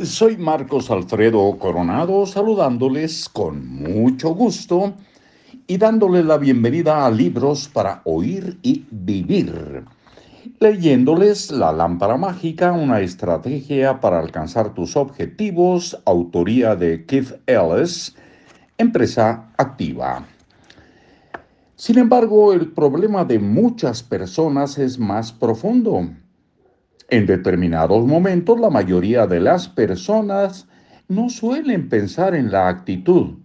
Soy 0.00 0.36
Marcos 0.36 0.92
Alfredo 0.92 1.58
Coronado 1.58 2.24
saludándoles 2.24 3.28
con 3.28 3.66
mucho 3.66 4.30
gusto 4.30 4.94
y 5.66 5.76
dándoles 5.76 6.24
la 6.24 6.38
bienvenida 6.38 7.04
a 7.04 7.10
Libros 7.10 7.66
para 7.66 8.02
Oír 8.04 8.58
y 8.62 8.86
Vivir, 8.92 9.84
leyéndoles 10.60 11.50
La 11.50 11.72
Lámpara 11.72 12.16
Mágica, 12.16 12.70
una 12.70 13.00
estrategia 13.00 13.98
para 13.98 14.20
alcanzar 14.20 14.72
tus 14.72 14.96
objetivos, 14.96 16.00
autoría 16.04 16.76
de 16.76 17.04
Keith 17.04 17.32
Ellis, 17.46 18.14
empresa 18.76 19.50
activa. 19.56 20.24
Sin 21.74 21.98
embargo, 21.98 22.52
el 22.52 22.70
problema 22.70 23.24
de 23.24 23.40
muchas 23.40 24.04
personas 24.04 24.78
es 24.78 24.96
más 24.96 25.32
profundo. 25.32 26.08
En 27.10 27.24
determinados 27.24 28.04
momentos, 28.06 28.60
la 28.60 28.68
mayoría 28.68 29.26
de 29.26 29.40
las 29.40 29.66
personas 29.66 30.68
no 31.08 31.30
suelen 31.30 31.88
pensar 31.88 32.34
en 32.34 32.52
la 32.52 32.68
actitud. 32.68 33.38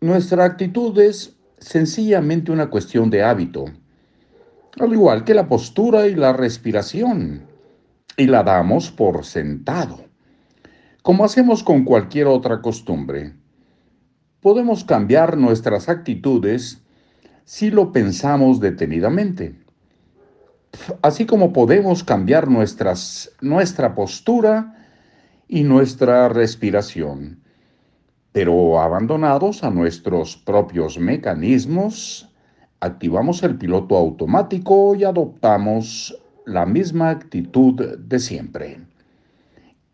Nuestra 0.00 0.44
actitud 0.44 0.98
es 0.98 1.36
sencillamente 1.58 2.50
una 2.50 2.68
cuestión 2.68 3.08
de 3.08 3.22
hábito, 3.22 3.66
al 4.80 4.92
igual 4.92 5.22
que 5.22 5.32
la 5.32 5.48
postura 5.48 6.08
y 6.08 6.16
la 6.16 6.32
respiración, 6.32 7.42
y 8.16 8.26
la 8.26 8.42
damos 8.42 8.90
por 8.90 9.24
sentado, 9.24 10.00
como 11.02 11.24
hacemos 11.24 11.62
con 11.62 11.84
cualquier 11.84 12.26
otra 12.26 12.60
costumbre. 12.62 13.34
Podemos 14.40 14.84
cambiar 14.84 15.36
nuestras 15.36 15.88
actitudes 15.88 16.82
si 17.44 17.70
lo 17.70 17.92
pensamos 17.92 18.58
detenidamente 18.58 19.65
así 21.02 21.26
como 21.26 21.52
podemos 21.52 22.04
cambiar 22.04 22.48
nuestras, 22.48 23.30
nuestra 23.40 23.94
postura 23.94 24.76
y 25.48 25.62
nuestra 25.62 26.28
respiración. 26.28 27.40
Pero 28.32 28.80
abandonados 28.80 29.64
a 29.64 29.70
nuestros 29.70 30.36
propios 30.36 30.98
mecanismos, 30.98 32.28
activamos 32.80 33.42
el 33.42 33.56
piloto 33.56 33.96
automático 33.96 34.94
y 34.94 35.04
adoptamos 35.04 36.18
la 36.44 36.66
misma 36.66 37.10
actitud 37.10 37.96
de 37.98 38.18
siempre. 38.18 38.80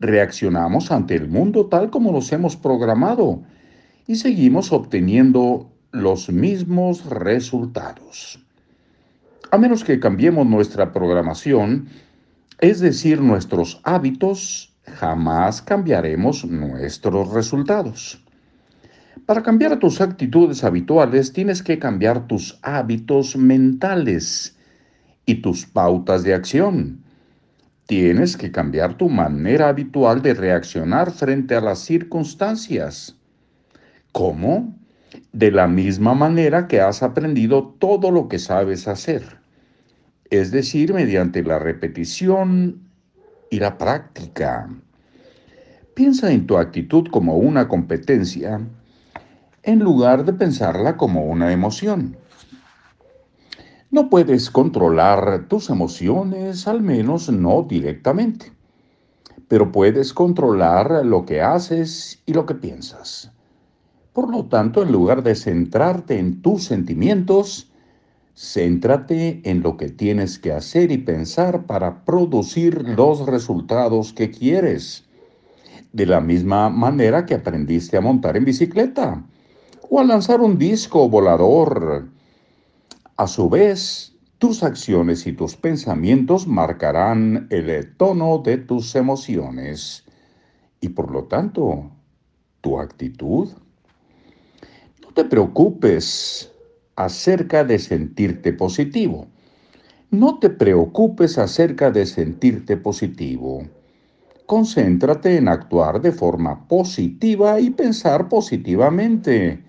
Reaccionamos 0.00 0.90
ante 0.90 1.14
el 1.14 1.28
mundo 1.28 1.66
tal 1.66 1.90
como 1.90 2.10
nos 2.10 2.32
hemos 2.32 2.56
programado 2.56 3.42
y 4.06 4.16
seguimos 4.16 4.72
obteniendo 4.72 5.70
los 5.92 6.28
mismos 6.30 7.04
resultados 7.06 8.41
a 9.52 9.58
menos 9.58 9.84
que 9.84 10.00
cambiemos 10.00 10.46
nuestra 10.46 10.94
programación, 10.94 11.86
es 12.58 12.80
decir, 12.80 13.20
nuestros 13.20 13.82
hábitos, 13.84 14.74
jamás 14.86 15.60
cambiaremos 15.60 16.46
nuestros 16.46 17.30
resultados. 17.34 18.24
Para 19.26 19.42
cambiar 19.42 19.78
tus 19.78 20.00
actitudes 20.00 20.64
habituales 20.64 21.34
tienes 21.34 21.62
que 21.62 21.78
cambiar 21.78 22.26
tus 22.26 22.58
hábitos 22.62 23.36
mentales 23.36 24.56
y 25.26 25.34
tus 25.42 25.66
pautas 25.66 26.22
de 26.22 26.32
acción. 26.32 27.04
Tienes 27.84 28.38
que 28.38 28.50
cambiar 28.50 28.96
tu 28.96 29.10
manera 29.10 29.68
habitual 29.68 30.22
de 30.22 30.32
reaccionar 30.32 31.10
frente 31.10 31.54
a 31.54 31.60
las 31.60 31.80
circunstancias. 31.80 33.18
¿Cómo? 34.12 34.74
De 35.34 35.50
la 35.50 35.68
misma 35.68 36.14
manera 36.14 36.68
que 36.68 36.80
has 36.80 37.02
aprendido 37.02 37.74
todo 37.78 38.10
lo 38.10 38.28
que 38.28 38.38
sabes 38.38 38.88
hacer 38.88 39.41
es 40.32 40.50
decir, 40.50 40.94
mediante 40.94 41.42
la 41.42 41.58
repetición 41.58 42.88
y 43.50 43.60
la 43.60 43.76
práctica. 43.76 44.66
Piensa 45.92 46.32
en 46.32 46.46
tu 46.46 46.56
actitud 46.56 47.06
como 47.10 47.36
una 47.36 47.68
competencia 47.68 48.58
en 49.62 49.78
lugar 49.80 50.24
de 50.24 50.32
pensarla 50.32 50.96
como 50.96 51.26
una 51.26 51.52
emoción. 51.52 52.16
No 53.90 54.08
puedes 54.08 54.48
controlar 54.48 55.48
tus 55.48 55.68
emociones, 55.68 56.66
al 56.66 56.80
menos 56.80 57.30
no 57.30 57.66
directamente, 57.68 58.52
pero 59.48 59.70
puedes 59.70 60.14
controlar 60.14 61.04
lo 61.04 61.26
que 61.26 61.42
haces 61.42 62.22
y 62.24 62.32
lo 62.32 62.46
que 62.46 62.54
piensas. 62.54 63.30
Por 64.14 64.30
lo 64.30 64.46
tanto, 64.46 64.82
en 64.82 64.92
lugar 64.92 65.22
de 65.22 65.34
centrarte 65.34 66.18
en 66.18 66.40
tus 66.40 66.64
sentimientos, 66.64 67.71
Céntrate 68.34 69.42
en 69.44 69.62
lo 69.62 69.76
que 69.76 69.88
tienes 69.88 70.38
que 70.38 70.52
hacer 70.52 70.90
y 70.90 70.98
pensar 70.98 71.66
para 71.66 72.04
producir 72.04 72.88
los 72.88 73.26
resultados 73.26 74.12
que 74.12 74.30
quieres. 74.30 75.04
De 75.92 76.06
la 76.06 76.20
misma 76.20 76.70
manera 76.70 77.26
que 77.26 77.34
aprendiste 77.34 77.98
a 77.98 78.00
montar 78.00 78.36
en 78.36 78.46
bicicleta 78.46 79.22
o 79.90 80.00
a 80.00 80.04
lanzar 80.04 80.40
un 80.40 80.56
disco 80.56 81.08
volador. 81.08 82.08
A 83.16 83.26
su 83.26 83.50
vez, 83.50 84.16
tus 84.38 84.62
acciones 84.62 85.26
y 85.26 85.34
tus 85.34 85.54
pensamientos 85.54 86.46
marcarán 86.46 87.46
el 87.50 87.94
tono 87.96 88.38
de 88.38 88.56
tus 88.56 88.94
emociones 88.94 90.04
y 90.80 90.88
por 90.88 91.10
lo 91.10 91.24
tanto, 91.24 91.90
tu 92.62 92.80
actitud. 92.80 93.50
No 95.02 95.08
te 95.14 95.24
preocupes 95.24 96.51
acerca 97.04 97.64
de 97.64 97.78
sentirte 97.78 98.52
positivo. 98.52 99.26
No 100.10 100.38
te 100.38 100.50
preocupes 100.50 101.38
acerca 101.38 101.90
de 101.90 102.06
sentirte 102.06 102.76
positivo. 102.76 103.64
Concéntrate 104.46 105.36
en 105.36 105.48
actuar 105.48 106.00
de 106.00 106.12
forma 106.12 106.68
positiva 106.68 107.58
y 107.60 107.70
pensar 107.70 108.28
positivamente. 108.28 109.64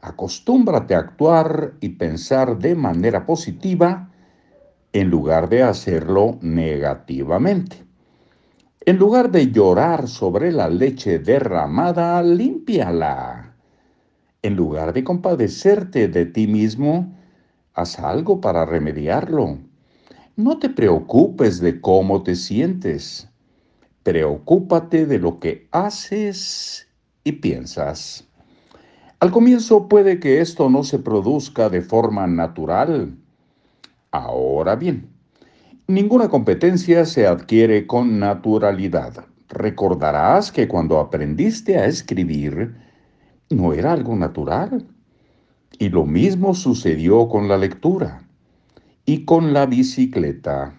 Acostúmbrate 0.00 0.94
a 0.94 0.98
actuar 0.98 1.74
y 1.80 1.90
pensar 1.90 2.58
de 2.58 2.74
manera 2.74 3.24
positiva 3.24 4.10
en 4.92 5.08
lugar 5.08 5.48
de 5.48 5.62
hacerlo 5.62 6.38
negativamente. 6.42 7.84
En 8.84 8.96
lugar 8.96 9.30
de 9.30 9.50
llorar 9.50 10.08
sobre 10.08 10.52
la 10.52 10.68
leche 10.68 11.18
derramada, 11.18 12.22
límpiala. 12.22 13.47
En 14.42 14.54
lugar 14.54 14.92
de 14.92 15.02
compadecerte 15.02 16.06
de 16.06 16.24
ti 16.24 16.46
mismo, 16.46 17.12
haz 17.74 17.98
algo 17.98 18.40
para 18.40 18.64
remediarlo. 18.64 19.58
No 20.36 20.58
te 20.60 20.68
preocupes 20.68 21.60
de 21.60 21.80
cómo 21.80 22.22
te 22.22 22.36
sientes. 22.36 23.28
Preocúpate 24.04 25.06
de 25.06 25.18
lo 25.18 25.40
que 25.40 25.66
haces 25.72 26.88
y 27.24 27.32
piensas. 27.32 28.28
Al 29.18 29.32
comienzo 29.32 29.88
puede 29.88 30.20
que 30.20 30.40
esto 30.40 30.70
no 30.70 30.84
se 30.84 31.00
produzca 31.00 31.68
de 31.68 31.82
forma 31.82 32.28
natural. 32.28 33.16
Ahora 34.12 34.76
bien, 34.76 35.10
ninguna 35.88 36.28
competencia 36.28 37.04
se 37.04 37.26
adquiere 37.26 37.88
con 37.88 38.20
naturalidad. 38.20 39.26
Recordarás 39.48 40.52
que 40.52 40.68
cuando 40.68 41.00
aprendiste 41.00 41.76
a 41.78 41.86
escribir, 41.86 42.76
no 43.50 43.72
era 43.72 43.92
algo 43.92 44.16
natural. 44.16 44.86
Y 45.78 45.90
lo 45.90 46.04
mismo 46.04 46.54
sucedió 46.54 47.28
con 47.28 47.48
la 47.48 47.56
lectura 47.56 48.22
y 49.04 49.24
con 49.24 49.52
la 49.52 49.66
bicicleta. 49.66 50.78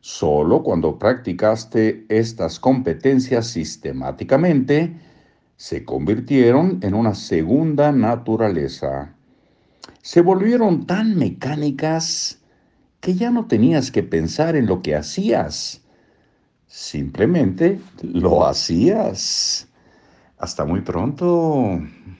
Solo 0.00 0.62
cuando 0.62 0.98
practicaste 0.98 2.06
estas 2.08 2.60
competencias 2.60 3.46
sistemáticamente, 3.48 4.96
se 5.56 5.84
convirtieron 5.84 6.78
en 6.82 6.94
una 6.94 7.14
segunda 7.14 7.92
naturaleza. 7.92 9.14
Se 10.02 10.20
volvieron 10.20 10.86
tan 10.86 11.16
mecánicas 11.16 12.38
que 13.00 13.14
ya 13.14 13.30
no 13.30 13.46
tenías 13.46 13.90
que 13.90 14.02
pensar 14.02 14.54
en 14.54 14.66
lo 14.66 14.82
que 14.82 14.94
hacías. 14.94 15.82
Simplemente 16.66 17.80
lo 18.02 18.46
hacías. 18.46 19.68
Hasta 20.38 20.64
muy 20.64 20.80
pronto. 20.82 21.80